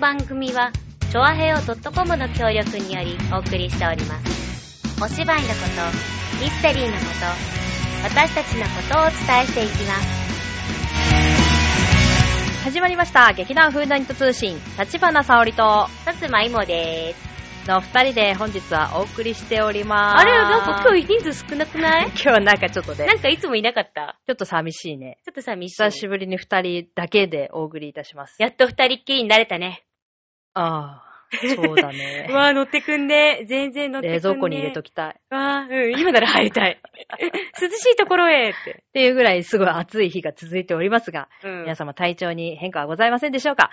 [0.00, 0.72] 番組は、
[1.12, 1.58] ちょあへよ
[1.94, 5.02] .com の協力によりお送りしております。
[5.02, 7.04] お芝居のこと、ミステリーのこと、
[8.08, 10.08] 私たちのことをお伝えしていきます。
[12.64, 13.34] 始まりました。
[13.34, 17.30] 劇団フーダニット通信、立花沙織と、さつまいもでーす。
[17.68, 20.22] の二人で本日はお送りしております。
[20.22, 22.06] あれなんか今日人数少なくない？
[22.06, 24.18] 今日はなんかちょっとね、なんかいつもいなかった？
[24.26, 25.18] ちょっと寂しいね。
[25.26, 25.74] ちょっと寂しい。
[25.84, 28.36] 久しぶりに二人だけでお送りいたします。
[28.38, 29.84] やっと二人っきりになれたね。
[30.54, 32.32] ああ、そうだね う。
[32.32, 34.16] わぁ、乗ってくんで、全然乗ってくんで。
[34.16, 35.16] 冷蔵庫に入れときたい。
[35.16, 36.80] っわぁ、うん、今なら入りたい。
[37.60, 38.82] 涼しいところへって。
[38.92, 41.60] ていうぐらいすごい暑い日が続いておりますが、うん。
[41.62, 43.70] 皆様体調に変化はございませんでしょうか？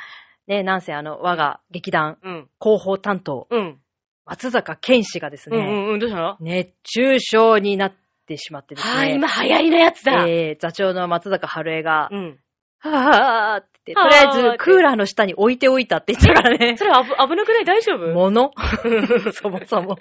[0.47, 2.49] ね、なんせあの、我が劇団うん。
[2.61, 3.79] 広報担当、うん。
[4.25, 6.37] 松坂健氏がですね、うんうんうん、どうしたの？
[6.39, 7.93] 熱中症になっ
[8.27, 8.93] てしまってですね。
[8.93, 10.25] はぁ、今流行りのやつだ。
[10.27, 12.39] えー、座長の松坂春江が、うん。
[12.79, 16.77] はぁーって言って、とりあえずクーラーの下に置いておいたって言ったからね。
[16.77, 17.65] それ危危なくない？
[17.65, 18.13] 大丈夫？
[18.13, 18.51] もの
[19.33, 19.97] そもそも。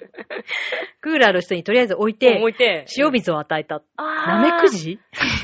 [1.01, 2.85] クーラーの下にとりあえず置いて、置いて。
[2.97, 3.81] 塩水を与えた。
[3.95, 4.99] あなめくじ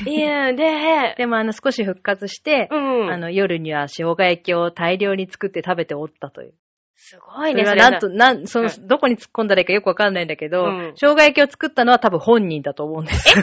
[0.06, 3.10] いや、で、 でもあの少し復活して、うん。
[3.12, 6.54] あの夜には生姜焼きを大量に作って食べておったという。
[6.96, 13.34] すごいね、それはなんと、なん、そのう、どこに突っ込んだらいいかよくわかんないんだけど、うん生姜焼きを作ったのは多分本人だと思うんです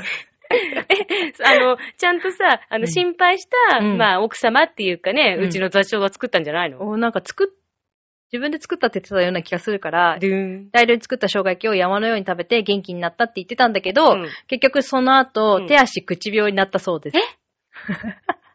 [0.59, 0.85] よ。
[1.45, 6.81] あの、ちゃんとさ、あの、うん心配した、うんまあ、奥様っていうかね、うちの座長が作ったんじゃないの？
[6.81, 7.47] おなんか作っ、
[8.31, 10.69] 自分で作ったって言ってたような気がするから、ドゥーン。
[10.71, 17.17] 大量に作った生姜焼きを山のように食べて元気になったって言ってたんだけど、うん結局その後、うん手足口病になったそうです。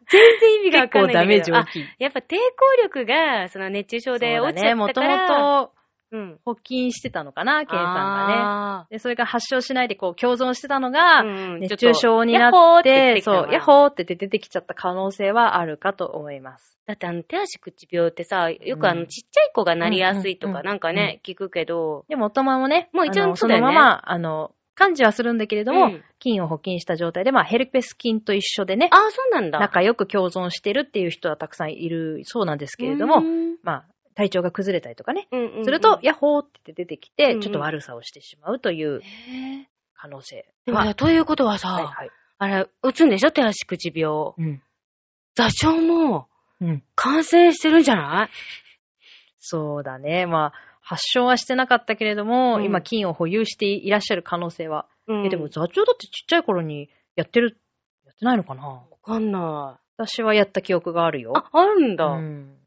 [0.09, 1.53] 全然意味がわ結構かんないんだけど。
[1.53, 1.85] ダメージ大あきい。
[1.99, 4.39] やっぱ抵抗力が、その熱中症で。
[4.39, 5.61] 落ちちゃもとったから。
[5.61, 5.76] もと
[6.11, 6.39] うん。
[6.45, 8.33] 発禁してたのかな、ケンさんがね。
[8.35, 16.77] がで、それが発症しないでこう共存してたのが、ね熱中症になって、そう、ヤッホーって出てきちゃった可能性はあるかと思います。
[16.85, 19.07] だってあの、手足口病ってさ、よくあの、うん。
[19.07, 26.03] ちっちゃい子がなりやすいとかうんうんなんかね、聞くけど、でも、大人もね、もう一応そのまま、あの、感じはするんだけれども、うん。
[26.19, 29.59] 菌を補菌した状態で、まあ、ヘルペス菌と一緒でね、ああ、そうなんだ。
[29.59, 33.57] 仲良く共存してるっていう人はたくさんいるそうなんですけれども、うん。
[33.63, 33.85] まあ、
[34.17, 39.01] 体調が崩れたりとかね、うんうんうんすると、ヤッホーって出てきて、うんうんちょっと悪さをしてしまうという
[39.95, 42.09] 可能性でもということはさ、はいはい。
[42.39, 43.29] あれ、打つんでしょ？
[43.29, 44.33] 手足口病。
[44.35, 44.61] うん。
[45.35, 46.27] 座長も
[46.59, 46.83] うん。
[46.95, 48.29] 感染してるんじゃない？
[49.39, 50.25] そうだね。
[50.25, 54.87] まあ、発症はしてなかったけれども、うん今、菌を保有していらっしゃる可能性は。
[55.07, 57.59] うんえ、でも座長だってちっちゃい頃にやってる、
[58.05, 58.67] やってないのかな？
[58.67, 61.33] わかんな私はやった記憶があるよ。
[61.35, 61.37] い。
[61.37, 62.05] あ、あるんだ。
[62.05, 62.57] うん。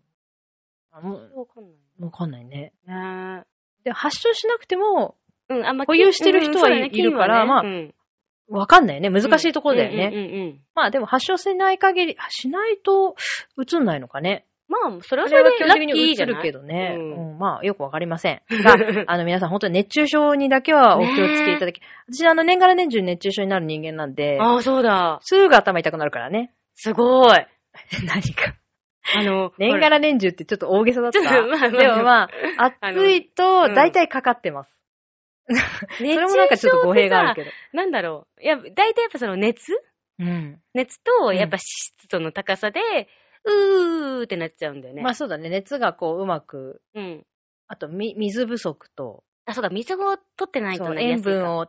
[0.93, 1.75] あもうわかんない。
[2.01, 2.73] わかんないね。
[2.87, 3.45] ね
[3.84, 5.17] で、発症しなくても、
[5.49, 7.65] うん、あんま保有してる人はいるからまあ
[8.49, 9.11] わかんないよね。
[9.11, 10.11] 難しいところだよね。
[10.12, 13.15] うんうんうんうんまあでも発症しない限り、しないと
[13.61, 14.47] 映んないのかね。
[14.69, 16.43] まあ、それはそれでラ基本的にッキーじゃない？
[16.43, 16.95] けどね。
[16.97, 18.41] ううんんまあよくわかりません。
[18.49, 18.77] が、
[19.09, 25.19] あの皆さん本当に熱中症にだけはお気をつけいただき、私あの年がら年中熱中症になる人間なんで、ああ、そうだ。
[25.22, 26.53] すぐ頭痛くなるからね。
[26.75, 27.47] すごい。
[28.07, 28.55] 何か。
[29.16, 31.21] あの、年がら年中ってちょっと大げさだった。
[31.22, 32.31] まあまあでもまあ、
[32.81, 34.71] 暑いと大体かかってます。
[35.49, 35.56] そ
[35.97, 37.50] それもなんかちょっと語弊があるけど。
[37.72, 38.43] なんだろう。
[38.43, 39.72] いや、大体やっぱその熱？
[40.19, 40.60] うん。
[40.75, 42.81] 熱と、うんやっぱ湿度の高さで、
[43.44, 45.03] うーってなっちゃうんだよね。
[45.03, 45.49] まあそうだね。
[45.49, 47.27] 熱がこううまく、うん。
[47.66, 51.31] あとみ水不足と、あ、そうか、水を取ってないとそうなりやすいか。
[51.31, 51.66] 塩分を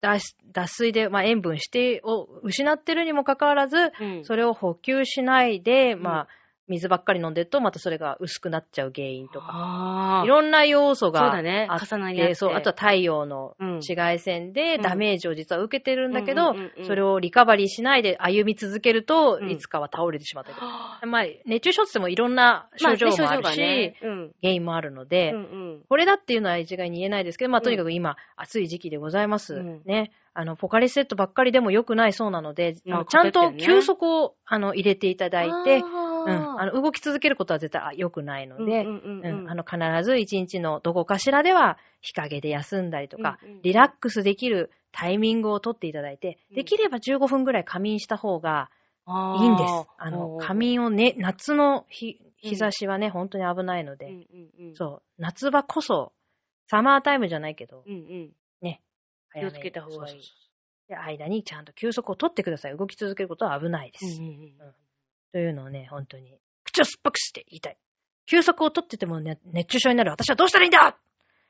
[0.00, 6.28] 脱し脱水で、まあ、塩分してを失ってるにもかかわらず、うん、それを補給しないで、んまあ、
[6.68, 10.22] 水ばっかり飲んでると、またそれが薄くなっちゃう原因とか。
[10.24, 11.68] いろんな要素そうがだね。
[11.70, 12.28] 重なり合って。
[12.30, 16.54] て、そう、あとは太陽のうん紫外線でうんダメージを実は受けてるんだけど、
[16.86, 20.66] それをリカバリーしないで歩み続けると、うんいつかは倒れてしまったりとか。
[20.66, 23.94] はあまあ、熱中症ってもいろんな症状もあるまし、
[24.42, 25.34] 原因もあるのうで。
[25.88, 29.54] これだっていうのは一概に言えないですけど、まあ、とにかく今、暑い時期でございます。
[29.54, 30.10] うんね。
[30.34, 35.82] あの、ポカリスエットばっかりでも良くないそうなので、ちゃんと休息を、あの、入れていただいて、
[36.26, 36.58] うん。
[36.58, 48.70] ああの、動き続けることは絶対あ良くないので、必ず一日のどこかしらでは、日陰で休んだりとか、うんうんリラックスできるタイミングを取っていただいて、うんできれば15分ぐらい仮眠した方が
[49.06, 49.86] いいんです。
[49.98, 52.20] あの、仮眠をね、夏の日、
[52.56, 54.76] 差しはね、本当に危ないので、うんうんうん。
[54.76, 56.12] そう、夏場こそ、
[56.68, 58.32] サマータイムじゃないけど、うんうん。
[58.60, 58.82] ね。
[59.34, 60.46] 気をつけた方がいいそうそうそう
[60.88, 62.76] で間にちゃんと休息を取ってください。
[62.76, 64.20] 動き続けることは危ないです。
[64.20, 64.74] うんうんうん
[65.32, 67.76] というのをね、本当に、口を酸っぱくして言いたい。
[68.26, 70.10] 休息を取ってても、ね、熱中症になる。
[70.10, 70.96] 私はどうしたらいいんだ！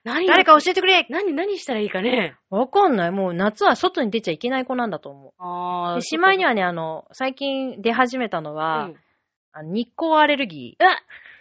[0.05, 0.27] 何？
[0.27, 1.07] 誰か教えてくれ！
[1.11, 2.37] 何、何したらいいかね？
[2.51, 3.11] わかんない。
[3.11, 5.33] もう夏は外に出ちゃいけない子なんだと思う。
[5.39, 8.97] あで、しまいにはね、あの、最近出始めたのは、うん。
[9.53, 10.91] あの日光アレルギうわ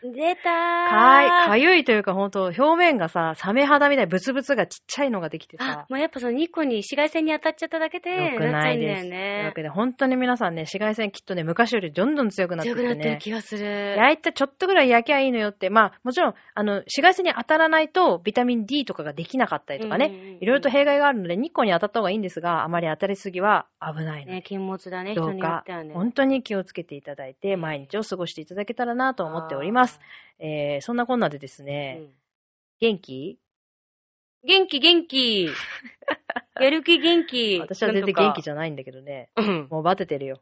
[0.03, 0.89] 出たー。
[0.89, 5.85] かい、かゆいというかほんと、表面がさ、サメ肌みたいにブツブツがちっちゃいのができてあさ、。
[5.89, 9.01] もうやっぱそのニコに紫外線に当たっちゃっただけで、よくないです。
[9.01, 9.51] なっちゃうんだよねというわ。
[9.53, 12.89] けで、本当に皆さんね、紫外線きっとね、昔よりどんどん強くなって強ってね。
[12.89, 13.95] くなってる気がする。
[13.97, 25.93] 焼いたちょっとぐらい焼きゃいいのよって、まあ、もちろん、あの、紫外線に当たらないと、ビタミン D とかができなかったりとかね、うんうんうんうんいろいろと弊害があるので、日光に当たった方がいいんですが、あまり当たりすぎは危ないので、ね、禁物だね、どうかね。
[25.93, 29.94] 本当に気をつけていただいて、毎日を過ごしていただけたらなと思っております。
[30.39, 31.63] えー、そんなこんなでです。
[31.63, 32.13] ね、うん
[32.81, 33.39] 元気？
[34.43, 35.45] 元気元気
[36.59, 39.29] やる気元気私は全然元気ゃじゃないんだけどね。
[39.37, 39.67] うん。
[39.71, 40.41] もうバテてるよ。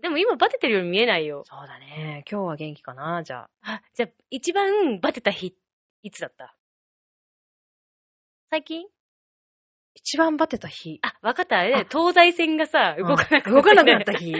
[0.00, 1.42] でも今バテてるように見えないよ。
[1.46, 2.24] そうだね。
[2.30, 3.72] 今日は元気かな、じゃあ。
[3.74, 5.54] あ、じゃあ、一番バテた日、
[6.02, 6.54] いつだった？
[8.50, 8.86] 最近？
[9.94, 10.98] 一番バテた日。
[11.02, 11.58] あ、わかった。
[11.58, 14.32] あれ東西線がさ、動かなくなうん動かなくなった日。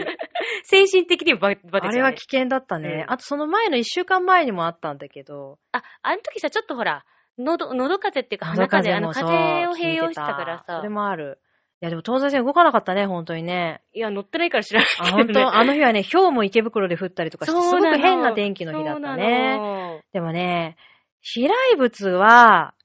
[0.63, 1.87] 精神的にもババテちゃう、ね。
[1.87, 3.05] あれは危険だったね。
[3.07, 5.57] うんあとその前の一週間前にもあったんだけど。
[5.71, 7.03] あ、あの時さ、ちょっとほら、
[7.37, 10.89] 喉、喉風邪っていうか鼻風邪、あの風邪を併用してたからさそれ。
[10.89, 11.39] もある。
[11.81, 13.81] いやでも東西線動かなかったね、本当にね。
[13.93, 15.23] いや、乗ってないから知らないけど、あ、ね。
[15.23, 15.55] 本当？
[15.55, 19.23] あの日はね、氷も池袋で降ったりとかして、すごく変な天気の日だったね。
[19.23, 20.03] ね。
[20.13, 20.77] でもね、
[21.21, 22.75] 飛来物は、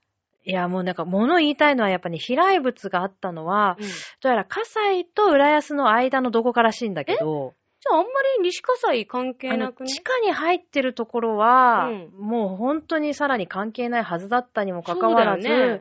[0.44, 9.88] いやもうなんか物言いたいのはやっぱね、飛来物があったのは、うんじどうやら葛西と浦安の間のどこからしいんだけど、ゃああんまり西葛西関係なくね？
[9.88, 15.80] 地下に入ってるところは、うんもう本当にさらに関係ないはずだったにもかかわらず、ね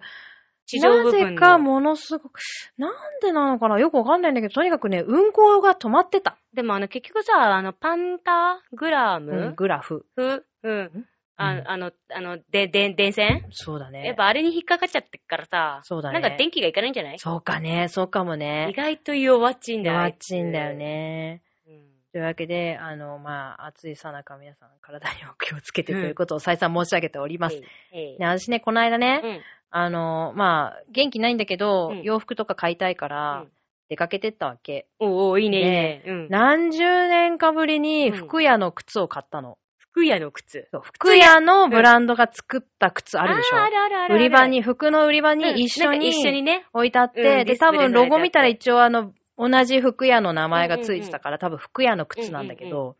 [0.81, 1.35] なぜ。
[1.35, 2.39] かものすごく、
[2.77, 3.79] なんでなのかな？
[3.79, 6.37] よくわかんないんだけど、とにかくね、運行が止まってた。
[6.55, 10.05] でもあの結局さ、あの、パンタグラム、うん、グラフ。
[10.15, 10.71] ふ、うん。
[10.71, 11.05] うん
[11.37, 13.45] ああの、あの、で、で、電線？
[13.51, 14.05] そうだね。
[14.05, 17.19] やっぱあれに引っかかっちゃってっからさ、そうだねなんか電気がいかないんじゃない？
[17.19, 18.73] そうかね、そうかもね意。
[18.73, 19.95] 外と弱っちいんだよ。
[19.97, 20.75] 弱っちいんだよ。
[20.75, 21.41] ね。
[22.15, 27.61] うんというわけで、あの、まあ、暑いさなか皆さん体にお気をつけてということを再三申し上げております。
[27.91, 29.41] えいね、私ね、この間ね、うん
[29.71, 33.51] あの、まあ、元気ないんだけど、うん洋服とか買いたいから、うん
[33.87, 34.87] 出かけてったわけ。
[34.97, 36.03] おうおういいね、いいね。
[36.07, 36.27] うん。
[36.29, 39.59] 何十年かぶりに服屋の靴を買ったの。
[39.77, 40.67] 服屋の靴。
[40.71, 44.15] そう服屋のブランドが作った靴あるでしょ、あーあるあるある。
[44.15, 46.65] 売り場に、服の売り場うん、に一緒なんか一緒ににね。
[46.73, 52.95] 置いてあって、うんで、多分ロゴ見たら一応あの、同じ服屋の名前がついてたから、多分服屋の靴なんだけうんど、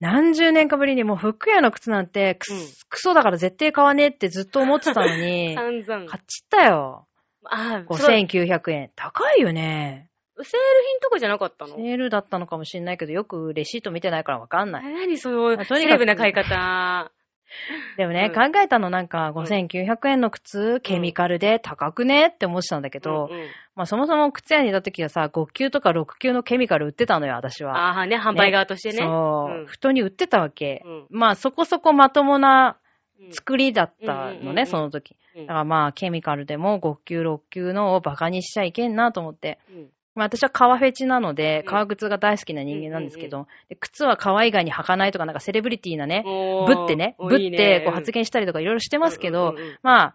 [0.00, 2.60] 何十年かぶりにもう服屋の靴なんてク,、うん
[2.90, 6.06] クソだから絶対買わねえってずっと思ってたのに、 散々。
[6.06, 7.06] 買っちったよ。
[7.44, 8.90] ああ、それ5900円。
[8.96, 10.10] 高いよね。
[10.38, 10.48] セール
[10.90, 11.76] 品とかじゃなかったの？
[11.76, 14.84] セールだったのかもしれないけど、よくレシート見てないからわかんない。
[14.84, 17.10] 何その、まあとにかくセレブな買い方。
[17.96, 18.52] でもね、うん。
[18.52, 22.28] 考えたのなんか5900円の靴、ケミカルで高くね？
[22.28, 23.46] って思ってたんだけど、うんうん。
[23.74, 27.76] まあそもそも靴屋にいた時はさ、5級とか6級のケミカル売ってたのよ、私は。
[27.76, 29.04] ああ、ね、販売側としてね。
[29.04, 29.66] そう、うん。
[29.66, 30.82] 人に売ってたわけ。
[30.84, 31.06] うん。
[31.10, 32.76] まあそこそこまともな
[33.18, 33.32] うん。
[33.32, 34.44] 作りだったうんうんうんうん。
[34.46, 35.16] のね、その時。
[35.34, 35.46] うん。
[35.46, 39.58] だからまあケミカルでも5級、6級のをバカにしちゃいけんなと思って。
[39.70, 39.82] うん。
[39.82, 39.86] まあ
[40.24, 41.70] 私は革フェチなので、うん。
[41.70, 50.14] 革靴が大好きな人間なんですけど、で靴は革以外に履かないとかなんかセレブリティなね、ぶってね、おぶってこう発言したりとかいろいろしてますけど、まあ、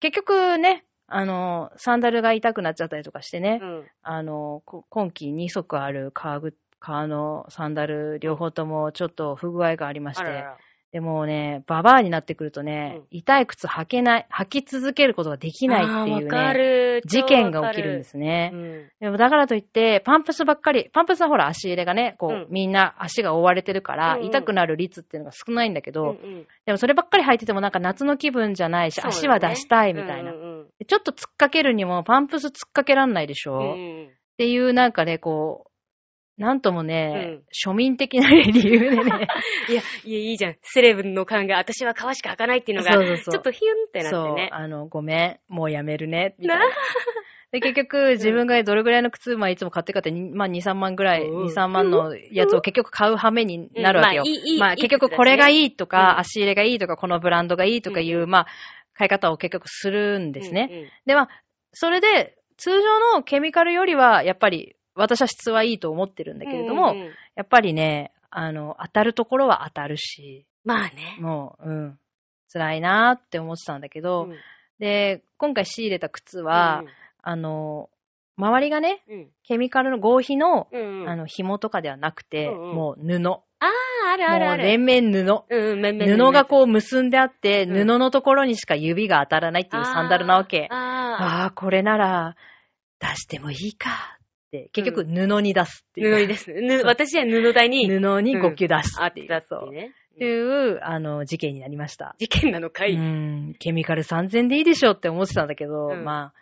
[0.00, 3.84] 結局ね、あの、サンダルが痛くなっちゃったりとかしてね、うん。
[4.02, 10.56] あの、こ今季2足ある革ぐ革のサンダル両方ともちょっと不具合がありまして、あらら
[10.92, 13.06] でもね、ババアになってくるとね、うん。
[13.10, 17.02] 痛い靴履けない、履き続けることができないっていあーわうかね、る。
[17.06, 18.50] 事件が起きるんですね。
[18.52, 22.46] うんでもだからといって、パンプスばっかり、パンプスはほら足入れがね、こう、うん。
[22.50, 24.26] みんな足が覆われてるから、うんうん。
[24.26, 26.46] 痛くなる率っていうのが少ないんだけど、うんうん。
[26.66, 29.16] でもそればっかり履いててもなんか夏の気分じゃないし、そうだね。
[29.16, 33.76] 足は出したいみたいな、うんうんでちょっと突っかけるにもパンプス突っかけらんないでしょ、うんっう
[34.08, 34.10] ん。
[34.36, 35.71] ていうなんかね、こう、
[36.38, 37.72] なんともね、うん。
[37.72, 39.28] 庶民的な理由でね、
[39.68, 40.56] いや、いや、いいじゃん。
[40.62, 43.34] セレブの考え、私は皮しか履かないっていうのが、そうそうそう。
[43.34, 44.48] ちょっとヒュンってなってそうね、。
[44.52, 46.66] あの、ごめん、もうやめるね、みたいな。
[46.66, 46.72] な。
[47.52, 54.22] で、結局、自分がどれぐらいの靴、まあ、いつも買ってかって、にまあ、2、3万ぐらい、うん2、3万のやつを結局買う羽目になるわけよ。
[54.26, 54.32] うん。
[54.32, 56.18] まあいいいいまあ、結局これがいいとか、うん。
[56.20, 58.46] 足入れがいいとか、このブランドがいいとかいう、まあ、
[58.94, 60.68] 買い方を結局するんですね。
[60.70, 60.88] うんうん。
[61.04, 61.28] で、まあ、
[61.72, 67.12] それで、通常のケミカルよりは、やっぱり、私は質はいいと思ってるんだけれども、うんうんうん。
[67.34, 71.16] やっぱりね、あの、当たるところは当たるし、まあね。
[71.20, 71.98] もう、うん、
[72.52, 74.36] 辛いなって思ってたんだけど、うん。
[74.78, 76.84] で、今回仕入れた靴は、
[77.22, 77.88] あの、
[78.36, 81.08] 周りがね、うん、うんケミカルの合皮の、うんうん。
[81.08, 82.74] あの、紐とかではなくて、うんうん。
[82.74, 83.20] もう布。
[83.20, 83.66] もあ
[84.06, 84.50] あ、あるある。
[84.50, 84.64] あうる。
[84.64, 85.18] 連綿布。
[85.20, 87.86] うんうん、めんめんめん布がこう結んであって、うん。
[87.86, 90.68] 布のところにしか指が当たらないっていうサンダルなわけ。
[90.70, 92.36] あーあああー、これなら、
[92.98, 94.18] 出してもいいか
[94.72, 96.14] 結局布に出すってー、いう。
[96.14, 96.50] 布にです。
[96.52, 99.28] ぬ私は布台に、布に5球出すあってっていう。
[99.28, 99.92] たってそうね。
[100.18, 102.14] という、あの、事件になりました。
[102.18, 106.32] 事件なのかい、うん、ケミカル3000でいいでしょって思ってたんだけど、うんま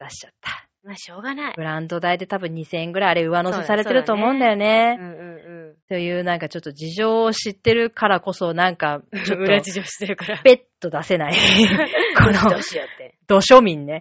[0.00, 0.66] あ、出しちゃった。
[0.84, 1.54] まあ、しょうがない。
[1.54, 4.96] ブランド代で多分2000円ぐらいあれ上乗せされてると思うんだよね。
[4.98, 5.74] うんうんうん。
[5.88, 10.42] というなんかちょっと事情を知ってるからこそなんかちょっと裏事情してるから。
[10.42, 11.34] ペッと出せない。
[12.18, 13.14] こどのうしようって。
[13.28, 14.00] 土庶民ね。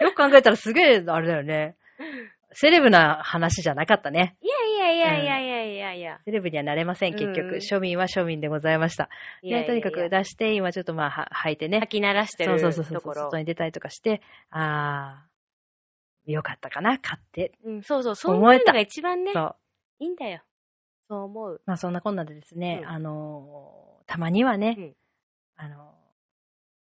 [0.00, 1.76] よく考えたらすげえあれだよね。
[2.52, 4.36] セレブな話じゃなかったね。
[4.42, 6.20] いやいやいやいやいやいやいや。
[6.24, 7.40] セレブにはなれません、結局。
[7.40, 9.08] うん庶民は庶民でございました。
[9.42, 11.80] いやいやいやねとにかく出して、今ちょっとまあ、は履いてね。
[11.80, 13.38] 吐き鳴らしてるそうそうそうそう外。
[13.38, 17.52] に出たりとかして、あー、よかったかな、買って。
[17.64, 19.56] うん、そうそう、そう思えたが一番ねそ、う。
[20.00, 20.42] いいんだよ。
[21.08, 21.62] そう思う。
[21.66, 24.96] まあそんなこんなでですね、うんあのーたまにはね、うん
[25.56, 25.94] あの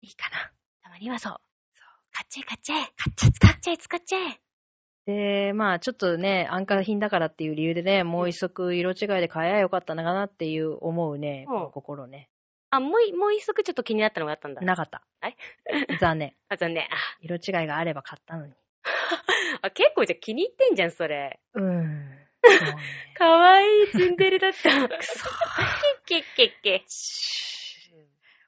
[0.03, 0.53] ーいいかな。
[0.83, 1.33] たまにはそう。
[2.13, 2.81] 買っちゃえ買っちゃえ。
[2.97, 4.41] 買っちゃえ使っちゃえ使っちゃえ。
[5.07, 12.29] で、まあちょっとね、安価品だからっていう理由でね、もう一足色違いで買えばよかったのかなっていう思うね、うん心ね。
[12.71, 14.61] あ、もうい、もう一足ちょっと気になったのがあったんだ。
[14.61, 15.37] なかった あれ。
[16.01, 16.35] 残念。
[16.49, 16.89] あ、残念。
[17.21, 18.55] 色違いがあれば買ったのに。
[19.63, 21.39] あ、結構じゃあ気に入ってんじゃん、それ。
[21.55, 22.27] うーん。
[22.43, 22.77] そうね
[23.17, 24.89] かわいいツンデレだった。
[24.89, 25.29] くそ
[26.05, 26.85] けっけっけ。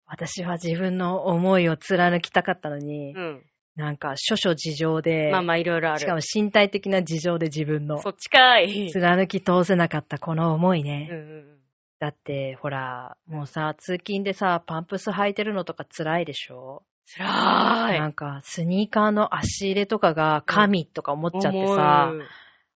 [0.06, 3.46] 私は自分の思いを貫きたかったのに、うん。
[3.78, 6.00] なんか諸々事情で、まあまあいろいろある。
[6.00, 8.90] しかも身体的な事情で自分のそっちかい。
[8.90, 11.08] 貫き通せなかった この思いね。
[11.10, 11.20] うんう
[11.54, 11.58] ん
[12.00, 16.84] だって、ほら、もうさ、通勤でさ、パンプス履いてるのとか辛いでしょ？
[17.06, 17.98] つらー。
[17.98, 22.12] ないんか、スニーカーの足入れとかが神とか思っちゃってさ、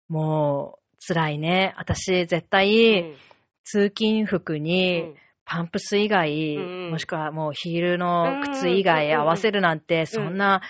[0.07, 1.73] もう辛いね。
[1.77, 3.15] 私、絶う対、ん
[3.63, 5.15] 通勤服うにん
[5.51, 10.61] パンプス以外、うんもしくはもうヒールの靴以外合わせるなんて、そんな、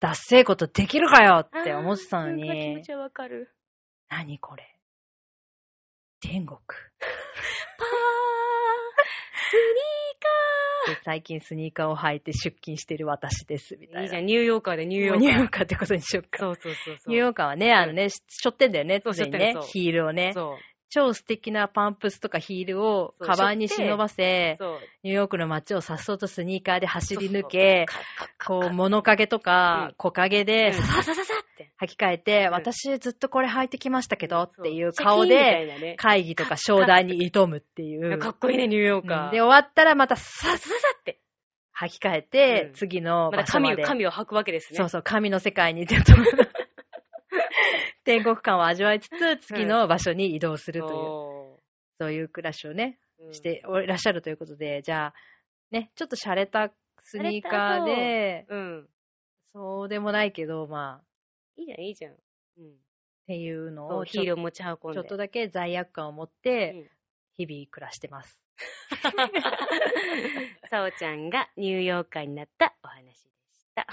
[0.00, 3.48] ダッセーことできるかよって思ってたのに、ちはわかる。
[4.08, 4.76] 何これ。
[6.20, 6.58] 天国。
[6.58, 6.78] パー
[9.50, 9.54] ス
[10.90, 14.02] ニで最近スニーカーを履いて出勤してる私です、みたいな。
[14.02, 15.20] ーカーいいじゃん、ニューヨーカーでニューヨーカー。
[15.20, 16.38] ニューヨーカーってことにしよっか。
[16.40, 17.10] そうそうそうそう。
[17.10, 20.32] ニューヨーカーはね、あのね、ししょってんだよね、常にねヒールをね。
[20.34, 20.73] そう。
[20.90, 24.58] 超素敵なパンプスとかヒールをカバンに忍ばせ。
[25.02, 27.86] ニューヨークの街をさっそうとスニーカーで走り抜け、
[28.46, 38.18] こう、物陰とかうん木陰でうんさささささって履き替えて、うん私ずっとこれ履いてきましたけどっていう顔で会議とか商談に挑むっていう。
[38.18, 39.30] かっこいいね、ニューヨーうんカー。
[39.30, 41.20] で、終わったらまたささささって。
[41.76, 43.82] 履き替えてう、ん次の場所まで。
[43.82, 44.76] 神を吐くわけですね。
[44.76, 45.86] そうそう、神の世界に
[48.04, 51.58] 天国感を味わいつつ、次の場所に移動するという、そ
[52.00, 52.98] そういう暮らしをね、
[53.32, 55.14] していらっしゃるということで、じゃあ、
[55.70, 58.88] ね、ちょっと洒落たスニーカーで、うん。
[59.52, 61.04] そうでもないけど、まあ、っ
[61.56, 62.12] いいじゃん、いいじゃん。
[62.12, 62.74] うん。
[63.26, 64.78] ていうのをヒールを持ち運んで。
[64.94, 66.90] ちょっとだけ罪悪感を持って、
[67.36, 68.38] 日々暮らしてます。
[70.70, 73.86] さおちゃんがニューヨーカーになったお話でした。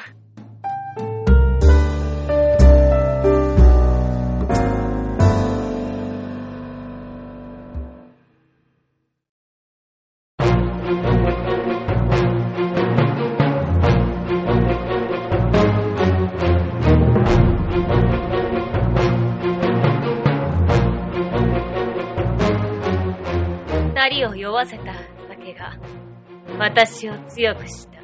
[24.04, 24.96] 二人を酔わせた
[25.30, 25.78] 酒が
[26.58, 28.00] 私を強くした。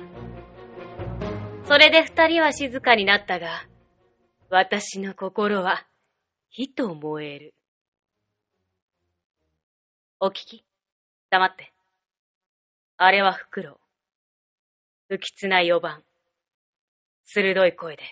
[1.65, 3.65] それで二人は静かになったが、
[4.51, 5.87] 私の心は
[6.51, 7.55] 火と燃える。
[10.19, 10.63] お聞き
[11.31, 11.73] 黙って。
[12.97, 13.77] あれはフクロウ。
[15.09, 16.03] 不吉な四番。
[17.25, 18.03] 鋭い声で、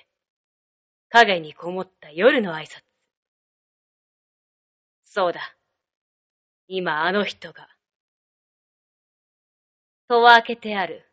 [1.09, 2.81] 影にこもった夜の挨拶。
[5.03, 5.55] そうだ。
[6.67, 7.74] 今あの人が。
[10.07, 11.03] 戸は開けてある。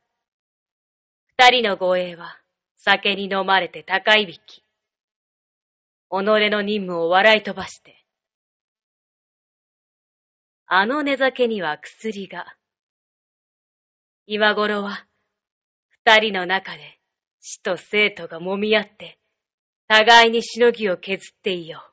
[1.39, 2.39] 二人の護衛は
[2.77, 4.63] 酒に飲まれて高いびき。
[4.63, 4.65] 己
[6.11, 8.05] の任務を笑い飛ばして。
[10.67, 12.55] あの寝酒には薬が。
[14.27, 15.07] 今頃は
[16.05, 16.99] 二人の中で
[17.41, 19.19] 死と生徒が揉み合って、
[19.89, 21.93] 互いにしのぎを削っていよう。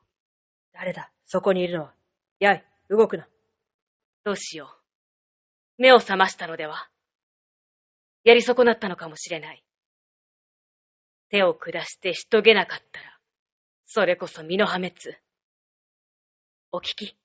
[0.74, 1.12] 誰だ？
[1.26, 1.94] そこにいるのは。
[2.40, 3.28] やい、動くな。
[4.24, 5.82] どうしよう。
[5.82, 6.89] 目を覚ましたのでは
[8.30, 9.64] やり損なったのかもしれない。
[11.32, 13.18] 手を下してしとげなかったら、
[13.88, 14.94] それこそ身の破滅。
[16.72, 17.18] お聞き。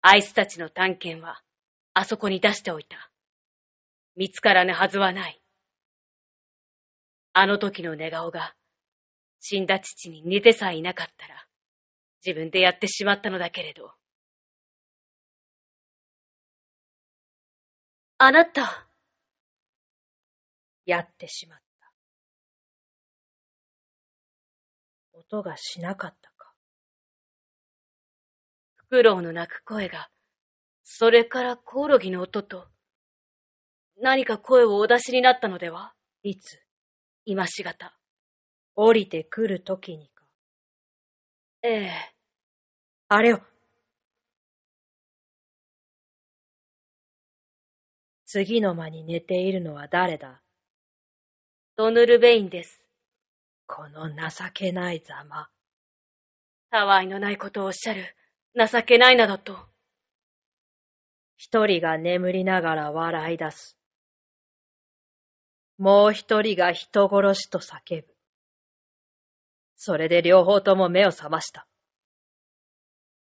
[0.00, 1.42] あいつたちの探検は、
[1.92, 3.10] あそこに出しておいた。
[4.16, 5.38] 見つからぬはずはない。
[7.34, 8.54] あの時の寝顔が、
[9.40, 11.46] 死んだ父に似てさえいなかったら、
[12.24, 13.92] 自分でやってしまったのだけれど、
[18.16, 18.83] あなた、
[20.86, 21.64] やってしまった。
[25.12, 26.52] 音がしなかったか。
[28.76, 30.10] フクロウの鳴く声が、
[30.82, 32.68] それからコオロギの音と、
[34.00, 35.94] 何か声をお出しになったのでは？
[36.22, 36.60] いつ、
[37.24, 37.98] 今しがた。
[38.74, 40.24] 降りてくるときにか。
[41.62, 42.14] ええ、
[43.08, 43.40] あれを。
[48.26, 50.42] 次の間に寝ているのは誰だ？
[51.76, 52.80] ドヌルベインです。
[53.66, 54.16] この情
[54.52, 55.48] けないざま。
[56.70, 58.14] たわいのないことをおっしゃる。
[58.54, 59.58] 情けないなどと。
[61.36, 63.76] 一人が眠りながら笑い出す。
[65.76, 68.14] もう一人が人殺しと叫ぶ。
[69.74, 71.66] それで両方とも目を覚ました。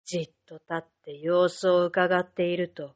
[0.05, 2.95] じっと立って様子を伺っていると、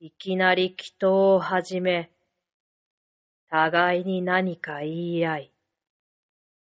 [0.00, 2.10] いきなり祈祷を始め、
[3.52, 5.52] 互いに何か言い合い、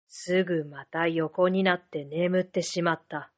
[0.08, 3.32] すぐまた横になって眠ってしまった。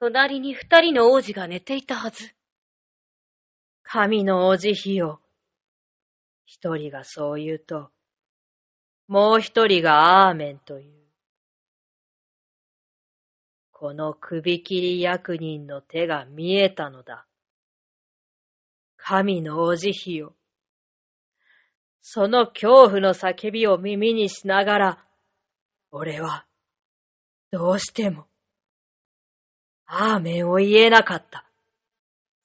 [0.00, 2.34] 隣に二人の王子が寝ていたはず。
[3.82, 5.22] 神のお慈悲よ。
[6.44, 7.88] 一人がそう言うと、
[9.08, 10.90] もう一人がアーメンと言う。
[13.72, 17.26] この首切り役人の手が見えたのだ。
[18.98, 20.34] 神のお慈悲よ。
[22.02, 25.04] その恐怖の叫びを耳にしながら、
[25.90, 26.46] 俺は、
[27.50, 28.26] どうしても、
[29.86, 31.44] アーメンを言えなかった。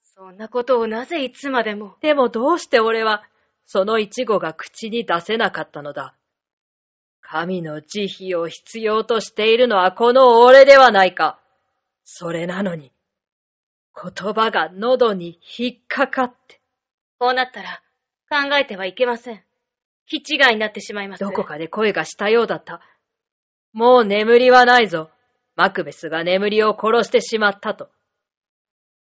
[0.02, 1.96] そんなことをなぜいつまでも。
[2.02, 3.24] でもどうして俺は、
[3.66, 6.16] そのイチゴが口に出せなかったのだ。
[7.22, 11.40] 神の慈悲を必要としているのはこの俺ではないか。
[12.04, 12.92] それなのに、
[13.96, 16.62] 言葉が喉に引っかかって、
[17.20, 17.82] こうなったら、
[18.30, 19.44] 考えてはいけません。
[20.08, 21.20] 気違いになってしまいます。
[21.20, 22.82] どこかで声がしたようだった。
[23.74, 25.10] もう眠りはないぞ。
[25.56, 27.90] マクベスが眠りを殺してしまったと。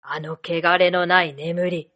[0.03, 1.91] あの汚れのない眠り。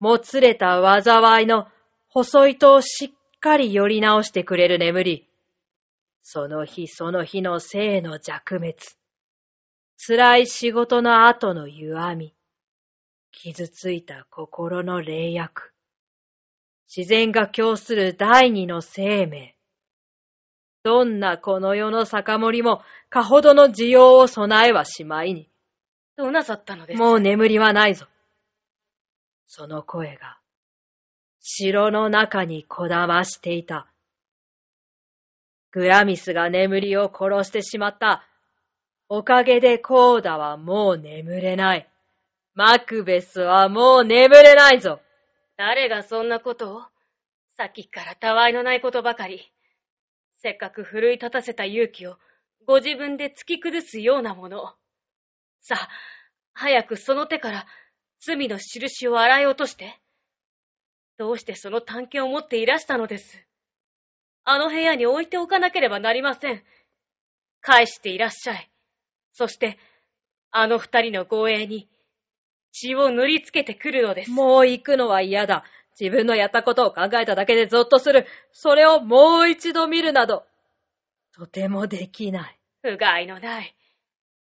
[0.00, 1.68] もつれた災いの
[2.08, 5.28] 細糸をしっかり寄り直してくれる眠り。
[6.22, 8.76] その日その日の生の弱滅。
[9.98, 12.34] 辛い仕事の後の歪み。
[13.30, 15.73] 傷ついた心の霊薬。
[16.88, 19.54] 自然が供する第二の生命。
[20.84, 25.48] どんなこの世の酒盛りも、かほどの需要を備えはしまいに。
[26.16, 28.06] どうなさったのですもう眠りはないぞ。
[29.46, 30.38] その声が、
[31.40, 33.88] 城の中にこだましていた。
[35.72, 38.24] グラミスが眠りを殺してしまった。
[39.08, 41.88] おかげでコーダはもう眠れない。
[42.54, 45.00] マクベスはもう眠れないぞ。
[45.56, 46.82] 誰がそんなことを？
[47.56, 49.52] さっきからたわいのないことばかり。
[50.38, 52.16] せっかく奮い立たせた勇気を
[52.66, 54.74] ご自分で突き崩すようなもの。
[55.60, 55.88] さあ、
[56.52, 57.66] 早くその手から
[58.20, 59.98] 罪の印を洗い落として。
[61.16, 63.46] どうしてその探検を持っていらしたのです？
[64.44, 66.62] あの部屋に置いておかなければなりません。
[67.60, 68.70] 返していらっしゃい。
[69.32, 69.78] そして、
[70.50, 71.88] あの二人の護衛に
[72.74, 74.30] 血を塗りつけてくるのです。
[74.32, 75.64] もう行くのは嫌だ。
[75.98, 78.26] 自分のやったことを考えただけでゾッとする。
[78.50, 80.44] それをもう一度見るなど、
[81.32, 82.58] とてもできない。
[82.82, 83.76] 不甲斐のない。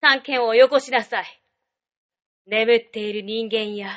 [0.01, 1.43] 探検をよこしなさい。
[2.47, 3.91] 眠っている人間や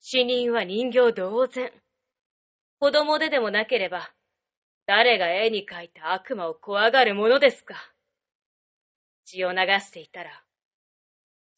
[0.00, 1.70] 死人は人形同然。
[2.78, 4.10] 子供ででもなければ、
[4.86, 7.74] 誰が絵に描いた悪魔を怖がるものですか。
[9.26, 10.30] 血を流していたら、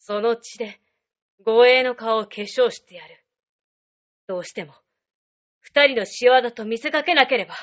[0.01, 0.81] その血で
[1.45, 3.25] 護衛の顔を化粧してやる。
[4.27, 4.75] どうしても、
[5.61, 7.55] 二人の仕業と見せかけなければ。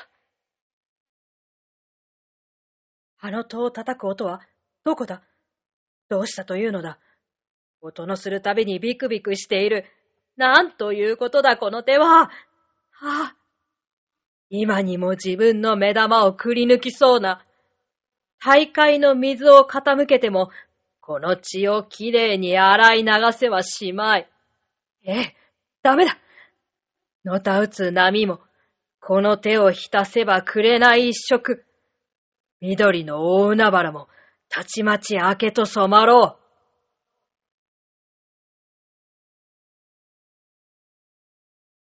[3.20, 4.40] あの戸を叩く音は、
[4.84, 5.22] どこだ？
[6.08, 6.98] どうしたというのだ？
[7.82, 9.86] 音のするたびにビクビクしている。
[10.36, 12.06] なんということだ、この手は。
[12.06, 12.30] は
[13.00, 13.36] あ、
[14.48, 17.44] 今にも自分の目玉をくり抜きそうな。
[18.42, 20.50] 大海の水を傾けても、
[21.10, 24.30] この血をきれいに洗い流せはしまい。
[25.02, 25.36] ええ、
[25.82, 26.16] ダメだ。
[27.24, 28.38] のたうつ波も、
[29.00, 31.64] この手を浸せばくれない一色。
[32.60, 34.08] 緑の大海原も、
[34.48, 36.44] たちまち明けと染まろう。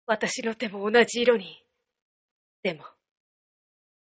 [0.08, 1.64] 私の手も同じ色に。
[2.64, 2.84] でも、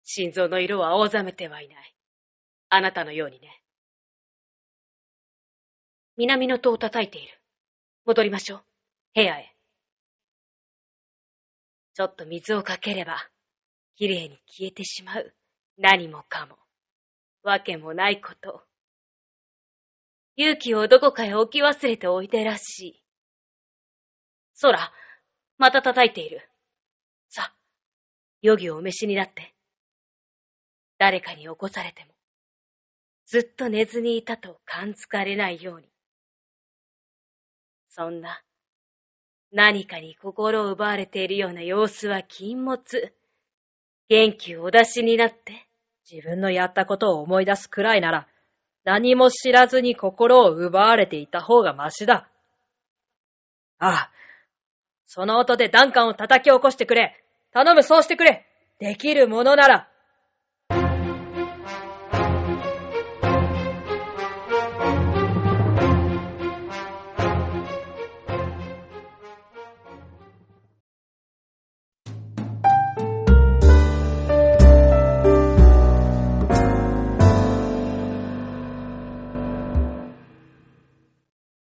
[0.03, 1.95] 心臓の色は青ざめてはいない。
[2.69, 3.61] あなたのようにね。
[6.17, 7.41] 南の戸を叩いている。
[8.05, 8.63] 戻りましょう。
[9.15, 9.55] 部屋へ。
[11.93, 13.17] ちょっと水をかければ、
[13.97, 15.33] きれいに消えてしまう。
[15.77, 16.57] 何もかも。
[17.43, 18.63] わけもないこと。
[20.37, 23.03] 勇気をどこかへ置き忘れておいでらしい。
[24.61, 24.93] 空、
[25.57, 26.49] また叩いている。
[27.29, 27.53] さ、
[28.43, 29.53] 余儀をお召しになって。
[30.97, 32.11] 誰かに起こされても、
[33.25, 35.94] ずっと寝ずにいたと感づかれないように。
[37.97, 38.41] そんな、
[39.53, 43.13] 何かに心を奪われているような様子は禁物。
[44.09, 45.65] 元気をお出しになって。
[46.11, 48.27] 自分のやったことを思い出すくらいなら、
[48.83, 52.27] 何も知らずに心を奪われていた方がマシだ。
[53.79, 54.11] ああ、
[55.05, 57.23] その音でダンカンを叩き起こしてくれ。
[57.53, 58.45] 頼む、そうしてくれ。
[58.79, 59.89] できるものなら。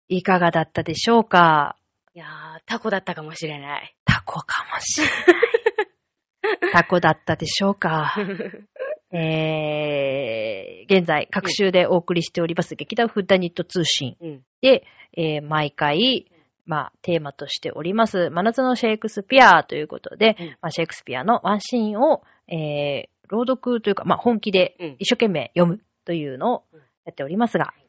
[0.08, 1.76] いかがだったでしょうか？
[2.14, 2.28] いやー、
[2.66, 3.94] タコだったかもしれない。
[4.04, 5.16] タコかもしれない。
[6.72, 8.14] タコだったでしょうか？
[9.12, 14.16] えー、現在、各週でお送りしております、劇団フッダニット通信。
[14.20, 14.42] うん。
[14.60, 14.84] で、
[15.16, 16.30] えー毎回、
[16.66, 20.46] まあ、テーマとしております、真夏のシェイクスピアということで、うん。
[20.60, 24.96] まあ、シェイクスピアのワンシーンを、えー、朗読というか、まあ、本気でうん。
[24.98, 26.80] 一生懸命読むというのをうん。
[27.06, 27.87] やっておりますが、えー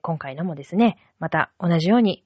[0.00, 2.24] 今回のもですね、また同じように、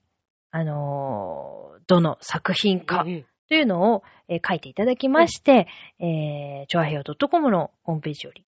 [0.51, 5.67] あのーどの作品かうんというのを、えー書いていただきまして、
[5.99, 8.45] えー、チョアヘヨ .com のホームページより、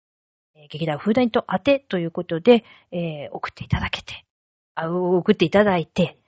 [0.57, 4.25] えー劇団フーダニット宛てということで、えー送っていただけて、
[4.75, 6.19] あ、送っていただいて、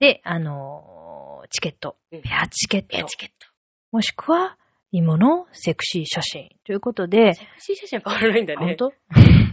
[0.00, 3.46] で、あのーチケット、うんペアチケット、ペアチケット。
[3.92, 4.56] もしくは、
[4.92, 8.76] 芋のセクシー写真ということで、セクシー写真は変わらないんだね。
[8.76, 8.92] 本当？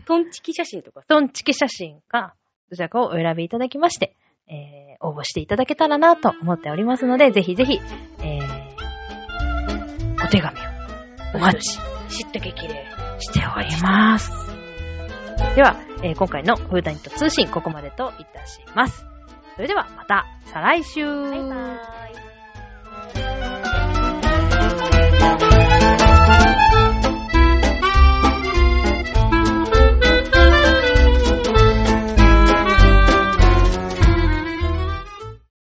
[0.06, 1.08] トンチキ写真とかさ。
[1.10, 2.36] トンチキ写真か、
[2.90, 4.16] クをお選びいただきまして、
[4.48, 7.80] えー、応募していただけたらなと思っておりますので、ぜひぜひ、
[8.20, 10.62] えー、お手紙を
[11.36, 11.80] お待ち。
[12.10, 12.86] しっと激励
[13.20, 14.30] しております。
[15.56, 19.06] では、えー、今回のフーダニット通信、ここまでといたします。
[19.56, 25.63] それでは、また、再来週バイバーイ